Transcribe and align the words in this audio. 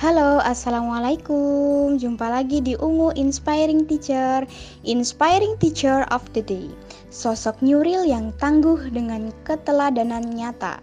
Halo, 0.00 0.40
Assalamualaikum. 0.40 2.00
Jumpa 2.00 2.32
lagi 2.32 2.64
di 2.64 2.72
Ungu 2.80 3.12
Inspiring 3.20 3.84
Teacher. 3.84 4.48
Inspiring 4.80 5.60
Teacher 5.60 6.08
of 6.08 6.24
the 6.32 6.40
Day. 6.40 6.72
Sosok 7.12 7.60
Nuril 7.60 8.08
yang 8.08 8.32
tangguh 8.40 8.80
dengan 8.96 9.28
keteladanan 9.44 10.24
nyata. 10.32 10.80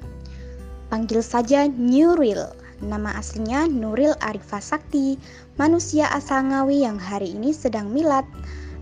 Panggil 0.94 1.26
saja 1.26 1.66
Nuril. 1.66 2.46
Nama 2.86 3.18
aslinya 3.18 3.66
Nuril 3.66 4.14
Arifah 4.22 4.62
Sakti 4.62 5.18
Manusia 5.58 6.14
asal 6.14 6.54
Ngawi 6.54 6.86
yang 6.86 7.02
hari 7.02 7.34
ini 7.34 7.58
sedang 7.58 7.90
milad 7.90 8.22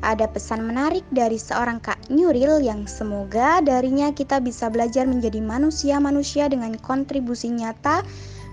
ada 0.03 0.27
pesan 0.27 0.67
menarik 0.67 1.07
dari 1.15 1.39
seorang 1.39 1.79
Kak 1.79 2.11
Nuril 2.11 2.59
yang 2.59 2.83
semoga 2.91 3.63
darinya 3.63 4.11
kita 4.11 4.43
bisa 4.43 4.67
belajar 4.67 5.07
menjadi 5.07 5.39
manusia-manusia 5.39 6.51
dengan 6.51 6.75
kontribusi 6.83 7.55
nyata 7.55 8.03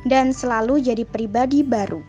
dan 0.06 0.34
selalu 0.34 0.82
jadi 0.82 1.04
pribadi 1.06 1.62
baru. 1.62 2.02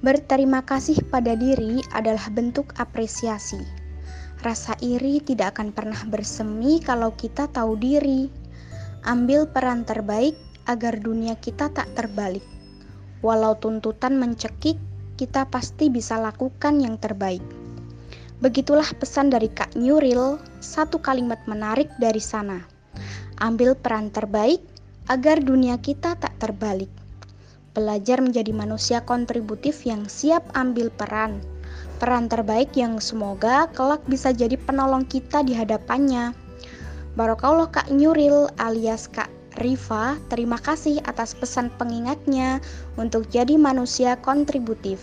Berterima 0.00 0.64
kasih 0.64 0.96
pada 1.12 1.36
diri 1.36 1.84
adalah 1.92 2.32
bentuk 2.32 2.72
apresiasi. 2.80 3.60
Rasa 4.40 4.72
iri 4.80 5.20
tidak 5.20 5.58
akan 5.58 5.76
pernah 5.76 6.00
bersemi 6.08 6.80
kalau 6.80 7.12
kita 7.12 7.44
tahu 7.52 7.76
diri. 7.76 8.32
Ambil 9.04 9.44
peran 9.44 9.84
terbaik 9.84 10.32
agar 10.64 10.96
dunia 10.96 11.36
kita 11.36 11.68
tak 11.68 11.92
terbalik. 11.92 12.44
Walau 13.20 13.52
tuntutan 13.60 14.16
mencekik, 14.16 14.80
kita 15.20 15.44
pasti 15.52 15.92
bisa 15.92 16.16
lakukan 16.16 16.80
yang 16.80 16.96
terbaik. 16.96 17.44
Begitulah 18.40 18.88
pesan 18.96 19.28
dari 19.28 19.52
Kak 19.52 19.76
Nuril, 19.76 20.40
satu 20.64 20.96
kalimat 20.96 21.44
menarik 21.44 21.92
dari 22.00 22.24
sana. 22.24 22.64
Ambil 23.36 23.76
peran 23.76 24.08
terbaik 24.08 24.64
agar 25.10 25.42
dunia 25.42 25.74
kita 25.82 26.14
tak 26.14 26.38
terbalik. 26.38 26.86
Belajar 27.74 28.22
menjadi 28.22 28.54
manusia 28.54 29.02
kontributif 29.02 29.82
yang 29.82 30.06
siap 30.06 30.46
ambil 30.54 30.86
peran. 30.94 31.42
Peran 31.98 32.30
terbaik 32.30 32.78
yang 32.78 33.02
semoga 33.02 33.66
kelak 33.74 34.06
bisa 34.06 34.30
jadi 34.30 34.54
penolong 34.54 35.02
kita 35.02 35.42
di 35.42 35.50
hadapannya. 35.50 36.30
Barokallah 37.18 37.66
Kak 37.74 37.90
Nuril 37.90 38.46
alias 38.62 39.10
Kak 39.10 39.26
Riva, 39.58 40.14
terima 40.30 40.62
kasih 40.62 41.02
atas 41.02 41.34
pesan 41.34 41.74
pengingatnya 41.74 42.62
untuk 42.94 43.26
jadi 43.34 43.58
manusia 43.58 44.14
kontributif. 44.22 45.02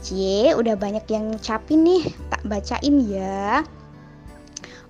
Cie, 0.00 0.56
udah 0.56 0.80
banyak 0.80 1.04
yang 1.12 1.28
ngucapin 1.28 1.84
nih, 1.84 2.08
tak 2.32 2.40
bacain 2.48 2.96
ya. 3.04 3.60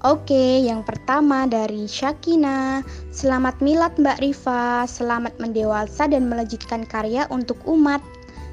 Oke, 0.04 0.60
yang 0.60 0.84
pertama 0.84 1.48
dari 1.48 1.88
Syakina. 1.88 2.84
Selamat 3.08 3.56
milad 3.64 3.96
Mbak 3.96 4.20
Riva, 4.20 4.84
selamat 4.84 5.40
mendewasa 5.40 6.04
dan 6.04 6.28
melejitkan 6.28 6.84
karya 6.84 7.24
untuk 7.32 7.56
umat. 7.64 8.04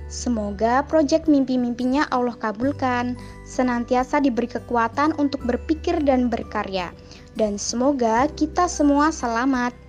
Semoga 0.08 0.88
proyek 0.88 1.28
mimpi-mimpinya 1.28 2.08
Allah 2.16 2.40
kabulkan, 2.40 3.20
senantiasa 3.44 4.24
diberi 4.24 4.48
kekuatan 4.48 5.20
untuk 5.20 5.44
berpikir 5.44 6.00
dan 6.08 6.32
berkarya. 6.32 6.96
Dan 7.36 7.60
semoga 7.60 8.32
kita 8.40 8.72
semua 8.72 9.12
selamat. 9.12 9.83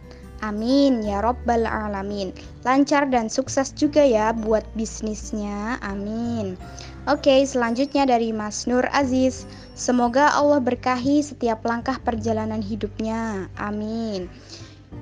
Amin 0.44 1.00
ya 1.00 1.24
Robbal 1.24 1.64
'Alamin. 1.64 2.36
Lancar 2.68 3.08
dan 3.08 3.32
sukses 3.32 3.72
juga 3.72 4.04
ya 4.04 4.36
buat 4.36 4.68
bisnisnya. 4.76 5.80
Amin. 5.80 6.60
Oke, 7.08 7.48
selanjutnya 7.48 8.04
dari 8.04 8.28
Mas 8.28 8.68
Nur 8.68 8.84
Aziz. 8.92 9.48
Semoga 9.72 10.36
Allah 10.36 10.60
berkahi 10.60 11.24
setiap 11.24 11.64
langkah 11.64 11.96
perjalanan 12.04 12.60
hidupnya. 12.60 13.48
Amin. 13.56 14.28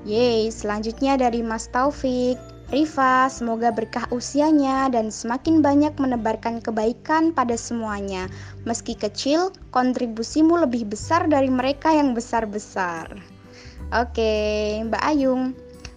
Yeay, 0.07 0.51
selanjutnya 0.55 1.19
dari 1.19 1.43
Mas 1.43 1.67
Taufik. 1.71 2.39
Riva, 2.73 3.29
semoga 3.29 3.69
berkah 3.69 4.09
usianya 4.09 4.89
dan 4.89 5.13
semakin 5.13 5.61
banyak 5.61 5.93
menebarkan 6.01 6.65
kebaikan 6.65 7.29
pada 7.37 7.53
semuanya. 7.53 8.33
Meski 8.65 8.97
kecil, 8.97 9.53
kontribusimu 9.77 10.57
lebih 10.57 10.89
besar 10.89 11.29
dari 11.29 11.53
mereka 11.53 11.93
yang 11.93 12.17
besar-besar. 12.17 13.13
Oke, 13.93 14.81
Mbak 14.89 15.05
Ayung. 15.05 15.53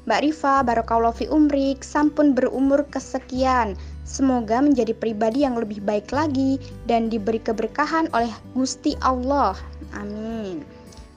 Mbak 0.05 0.21
Riva, 0.21 0.61
Barokallahu 0.67 1.17
fi 1.17 1.25
umrik, 1.31 1.81
sampun 1.81 2.35
berumur 2.35 2.85
kesekian. 2.91 3.73
Semoga 4.05 4.61
menjadi 4.61 4.93
pribadi 4.93 5.47
yang 5.47 5.57
lebih 5.57 5.81
baik 5.81 6.13
lagi 6.13 6.61
dan 6.85 7.09
diberi 7.09 7.41
keberkahan 7.41 8.11
oleh 8.13 8.29
Gusti 8.53 8.93
Allah. 9.01 9.57
Amin. 9.97 10.61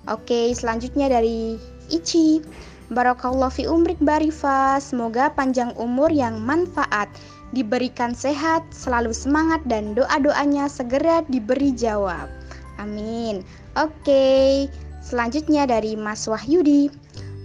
Oke, 0.09 0.55
selanjutnya 0.57 1.13
dari 1.13 1.61
Ici. 1.93 2.41
Barokallahu 2.89 3.53
fi 3.53 3.69
umrik 3.69 4.01
Mbak 4.01 4.19
Riva, 4.25 4.81
semoga 4.81 5.29
panjang 5.37 5.77
umur 5.77 6.09
yang 6.09 6.41
manfaat, 6.41 7.13
diberikan 7.53 8.17
sehat, 8.17 8.65
selalu 8.73 9.13
semangat 9.13 9.61
dan 9.69 9.93
doa-doanya 9.93 10.71
segera 10.73 11.21
diberi 11.29 11.77
jawab. 11.77 12.33
Amin. 12.81 13.45
Oke. 13.77 14.65
Selanjutnya 15.09 15.65
dari 15.65 15.97
Mas 15.97 16.29
Wahyudi. 16.29 16.93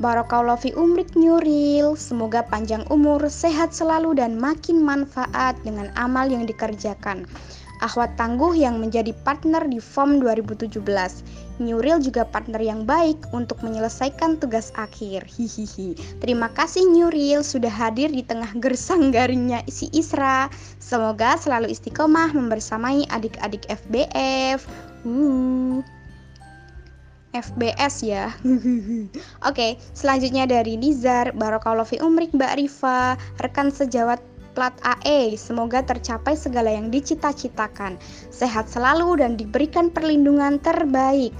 Barakallahu 0.04 0.60
fi 0.60 0.76
umrik 0.76 1.16
Nuril, 1.16 1.96
semoga 1.96 2.44
panjang 2.44 2.84
umur, 2.92 3.24
sehat 3.32 3.72
selalu 3.72 4.20
dan 4.20 4.36
makin 4.36 4.84
manfaat 4.84 5.56
dengan 5.64 5.88
amal 5.96 6.28
yang 6.28 6.44
dikerjakan. 6.44 7.24
Ahwat 7.80 8.20
tangguh 8.20 8.52
yang 8.52 8.84
menjadi 8.84 9.16
partner 9.24 9.64
di 9.64 9.80
FOM 9.80 10.20
2017. 10.20 10.76
Nuril 11.64 12.04
juga 12.04 12.28
partner 12.28 12.60
yang 12.60 12.84
baik 12.84 13.32
untuk 13.32 13.64
menyelesaikan 13.64 14.44
tugas 14.44 14.76
akhir. 14.76 15.24
Hihihi. 15.24 16.20
Terima 16.20 16.52
kasih 16.52 16.84
Nuril 16.84 17.48
sudah 17.48 17.72
hadir 17.72 18.12
di 18.12 18.28
tengah 18.28 18.52
gersang 18.60 19.16
garingnya 19.16 19.64
si 19.72 19.88
Isra. 19.96 20.52
Semoga 20.84 21.40
selalu 21.40 21.72
istiqomah 21.72 22.36
membersamai 22.36 23.08
adik-adik 23.08 23.64
FBF. 23.72 24.68
Uh. 25.08 25.80
FBS 27.34 28.06
ya. 28.06 28.30
Oke, 29.50 29.76
selanjutnya 29.98 30.46
dari 30.46 30.78
Nizar, 30.78 31.34
Barokallahu 31.34 31.90
fi 31.90 31.98
umrik 32.00 32.32
Mbak 32.32 32.54
Rifa, 32.62 33.18
rekan 33.42 33.74
sejawat 33.74 34.22
plat 34.54 34.74
AE. 34.86 35.34
Semoga 35.36 35.82
tercapai 35.82 36.38
segala 36.38 36.70
yang 36.70 36.94
dicita-citakan. 36.94 37.98
Sehat 38.30 38.70
selalu 38.70 39.20
dan 39.20 39.36
diberikan 39.36 39.90
perlindungan 39.90 40.62
terbaik. 40.62 41.34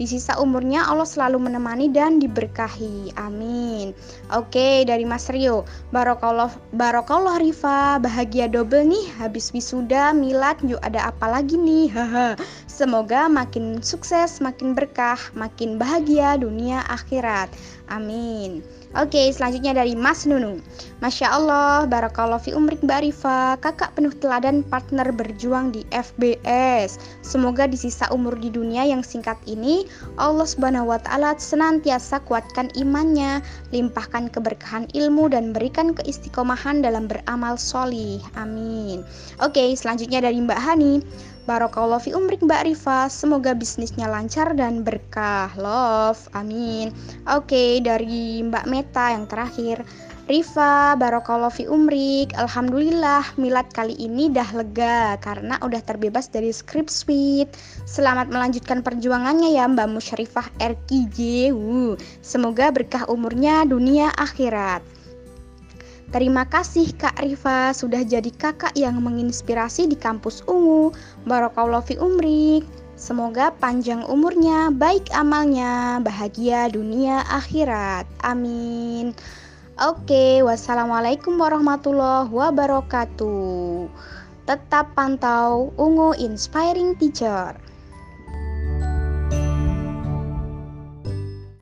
Di 0.00 0.08
sisa 0.08 0.40
umurnya 0.40 0.88
Allah 0.88 1.04
selalu 1.04 1.44
menemani 1.44 1.92
dan 1.92 2.16
diberkahi. 2.16 3.12
Amin. 3.20 3.92
Oke, 4.32 4.88
dari 4.88 5.04
Mas 5.04 5.28
Rio. 5.28 5.68
Barokallah 5.92 6.48
barokallah 6.72 7.36
Rifa, 7.36 8.00
bahagia 8.00 8.48
double 8.48 8.88
nih 8.88 9.04
habis 9.20 9.52
wisuda, 9.52 10.16
milad, 10.16 10.56
yuk 10.64 10.80
ada 10.80 11.12
apa 11.12 11.28
lagi 11.28 11.60
nih? 11.60 11.92
Haha. 12.00 12.40
Semoga 12.64 13.28
makin 13.28 13.84
sukses, 13.84 14.40
makin 14.40 14.72
berkah, 14.72 15.20
makin 15.36 15.76
bahagia 15.76 16.40
dunia 16.40 16.80
akhirat. 16.88 17.52
Amin. 17.92 18.64
Oke, 18.96 19.30
selanjutnya 19.34 19.74
dari 19.74 19.98
Mas 19.98 20.24
Nunu. 20.24 20.62
Masya 21.02 21.28
Allah, 21.30 21.86
Barakallah 21.90 22.38
fi 22.38 22.54
umrik 22.54 22.82
Mbak 22.82 23.00
Rifa, 23.02 23.58
kakak 23.58 23.94
penuh 23.98 24.14
teladan 24.18 24.62
partner 24.66 25.10
berjuang 25.10 25.74
di 25.74 25.82
FBS. 25.90 26.98
Semoga 27.22 27.66
di 27.66 27.78
sisa 27.78 28.06
umur 28.14 28.38
di 28.38 28.50
dunia 28.50 28.86
yang 28.86 29.02
singkat 29.02 29.38
ini, 29.46 29.89
Allah 30.18 30.46
Subhanahu 30.46 30.90
wa 30.90 30.98
Ta'ala 31.00 31.38
senantiasa 31.38 32.20
kuatkan 32.26 32.68
imannya, 32.76 33.40
limpahkan 33.72 34.28
keberkahan 34.30 34.90
ilmu, 34.92 35.30
dan 35.30 35.56
berikan 35.56 35.96
keistiqomahan 35.96 36.82
dalam 36.84 37.08
beramal 37.08 37.56
solih. 37.56 38.20
Amin. 38.36 39.06
Oke, 39.40 39.72
selanjutnya 39.74 40.24
dari 40.24 40.40
Mbak 40.42 40.60
Hani. 40.60 41.04
Barakallah 41.48 41.98
fi 41.98 42.12
umrik 42.12 42.44
Mbak 42.44 42.62
Rifa 42.68 43.08
Semoga 43.08 43.56
bisnisnya 43.56 44.06
lancar 44.06 44.52
dan 44.54 44.84
berkah 44.84 45.50
Love, 45.56 46.28
amin 46.36 46.92
Oke, 47.26 47.80
dari 47.80 48.44
Mbak 48.44 48.68
Meta 48.68 49.16
yang 49.16 49.24
terakhir 49.24 49.82
Rifa, 50.30 50.94
Barakallah 50.94 51.50
fi 51.50 51.66
umrik 51.66 52.30
Alhamdulillah, 52.38 53.34
milad 53.34 53.66
kali 53.74 53.98
ini 53.98 54.30
dah 54.30 54.46
lega 54.54 55.18
Karena 55.18 55.58
udah 55.58 55.82
terbebas 55.82 56.30
dari 56.30 56.54
script 56.54 56.86
suite 56.86 57.50
Selamat 57.82 58.30
melanjutkan 58.30 58.78
perjuangannya 58.86 59.58
ya 59.58 59.66
Mbak 59.66 59.90
Musyrifah 59.90 60.46
RKJ 60.62 61.50
Semoga 62.22 62.70
berkah 62.70 63.10
umurnya 63.10 63.66
dunia 63.66 64.14
akhirat 64.14 64.86
Terima 66.14 66.46
kasih 66.46 66.94
Kak 66.94 67.18
Riva 67.18 67.74
sudah 67.74 68.06
jadi 68.06 68.30
kakak 68.30 68.74
yang 68.78 68.98
menginspirasi 68.98 69.86
di 69.86 69.94
kampus 69.94 70.42
Ungu. 70.42 70.90
Barakallahu 71.22 71.86
fi 71.86 71.94
umrik. 72.02 72.66
Semoga 72.98 73.54
panjang 73.62 74.02
umurnya, 74.10 74.74
baik 74.74 75.06
amalnya, 75.14 76.02
bahagia 76.02 76.66
dunia 76.66 77.22
akhirat. 77.30 78.10
Amin. 78.26 79.14
Oke, 79.80 80.44
wassalamualaikum 80.44 81.40
warahmatullahi 81.40 82.28
wabarakatuh. 82.28 83.88
Tetap 84.44 84.92
pantau 84.92 85.72
Ungu 85.80 86.12
Inspiring 86.20 87.00
Teacher. 87.00 87.56